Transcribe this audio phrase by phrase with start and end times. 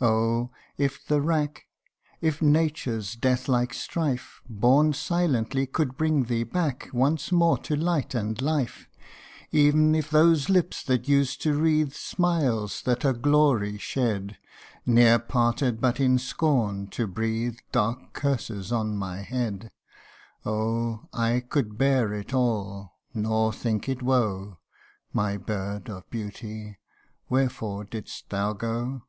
[0.00, 0.50] Oh!
[0.76, 1.66] if the rack
[2.20, 8.14] If nature's death like strife, Borne silently, could bring thee back Once more to light,
[8.14, 8.86] and life:
[9.54, 14.36] Ev'n if those lips that used to wreathe Smiles that a glory shed,
[14.84, 19.70] Ne'er parted but in scorn, to breathe Dark curses on my head:
[20.44, 21.08] Oh!
[21.14, 24.58] I could bear it all, nor think it woe:
[25.14, 26.78] My bird of beauty!
[27.30, 29.04] wherefore didst thou go